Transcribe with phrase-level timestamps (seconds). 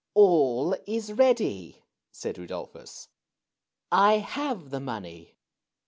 [0.15, 3.07] ''All is ready," said Rudolphus.
[3.89, 5.37] "1 have the money."